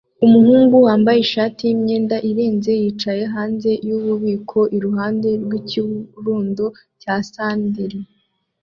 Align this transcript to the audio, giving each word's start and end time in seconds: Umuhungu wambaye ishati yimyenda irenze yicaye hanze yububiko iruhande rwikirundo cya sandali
Umuhungu 0.25 0.75
wambaye 0.85 1.17
ishati 1.21 1.61
yimyenda 1.67 2.15
irenze 2.29 2.71
yicaye 2.81 3.23
hanze 3.33 3.69
yububiko 3.87 4.59
iruhande 4.77 5.29
rwikirundo 5.43 6.65
cya 7.01 7.15
sandali 7.31 7.99